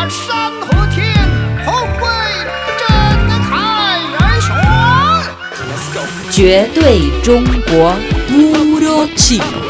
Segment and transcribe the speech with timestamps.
[0.00, 1.12] 把山和天
[1.64, 2.06] 同为
[2.78, 2.86] 真
[3.48, 3.52] 开
[4.12, 4.46] 元选。
[6.30, 7.94] 绝对中国
[8.28, 9.64] Puro Chino.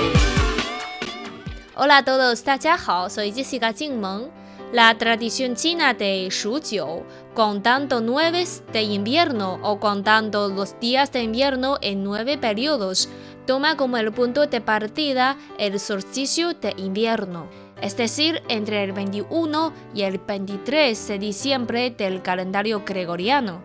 [1.74, 4.30] Hola a todos, 大家好，soy Jessica 静萌。
[4.72, 12.02] La tradición china de Shujio, contando nueve de invierno o contando los días de invierno en
[12.02, 13.08] nueve periodos,
[13.46, 17.46] toma como el punto de partida el solsticio de invierno,
[17.81, 23.61] es decir, entre el 21 y el 23 de diciembre del calendario gregoriano.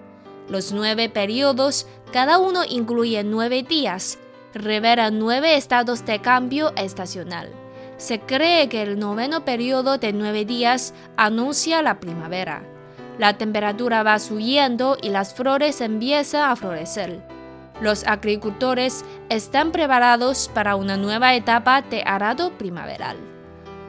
[0.48, 4.18] Los nueve periodos, cada uno incluye nueve días,
[4.55, 7.50] revelan nueve estados de cambio estacional.
[7.98, 12.62] Se cree que el noveno periodo de nueve días anuncia la primavera.
[13.19, 17.22] La temperatura va subiendo y las flores empiezan a florecer.
[17.80, 23.35] Los agricultores están preparados para una nueva etapa de arado primaveral.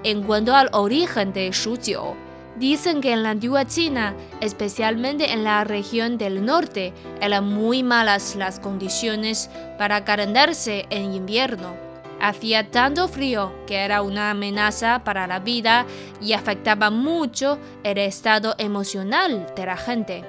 [0.08, 2.16] En cuanto al origen de Shujiu,
[2.56, 8.38] dicen que en la antigua China, especialmente en la región del norte, eran muy malas
[8.38, 11.76] las condiciones para calentarse en invierno.
[12.22, 15.86] Hacía tanto frío que era una amenaza para la vida
[16.22, 20.24] y afectaba mucho el estado emocional de la gente.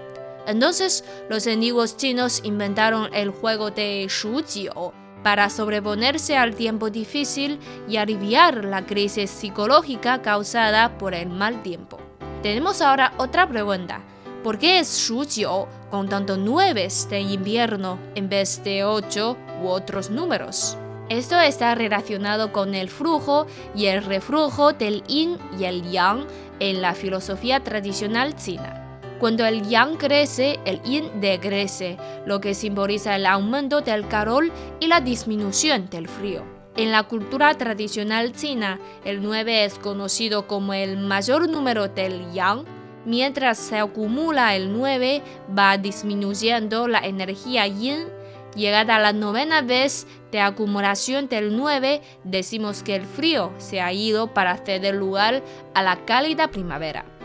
[0.48, 7.96] Entonces, los antiguos chinos inventaron el juego de Shujiu para sobreponerse al tiempo difícil y
[7.96, 11.98] aliviar la crisis psicológica causada por el mal tiempo.
[12.42, 14.00] Tenemos ahora otra pregunta.
[14.44, 20.76] ¿Por qué es Shujiu contando nueve de invierno en vez de ocho u otros números?
[21.08, 26.26] Esto está relacionado con el flujo y el reflujo del yin y el yang
[26.60, 28.87] en la filosofía tradicional china.
[29.18, 34.86] Cuando el yang crece, el yin decrece, lo que simboliza el aumento del calor y
[34.86, 36.44] la disminución del frío.
[36.76, 42.64] En la cultura tradicional china, el 9 es conocido como el mayor número del yang.
[43.04, 45.22] Mientras se acumula el 9,
[45.58, 48.06] va disminuyendo la energía yin
[48.54, 54.34] Llegada la novena vez de acumulación del 9, decimos que el frío se ha ido
[54.34, 57.17] para ceder lugar a la cálida primavera.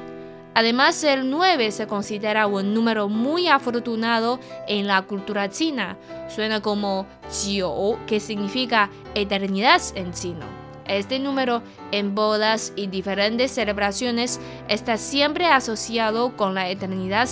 [0.55, 5.97] Además, el 9 se considera un número muy afortunado en la cultura china.
[6.29, 10.45] Suena como Jiu, que significa eternidad en chino.
[10.85, 17.29] Este número en bodas y diferentes celebraciones está siempre asociado con la eternidad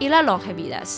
[0.00, 0.88] y la longevidad.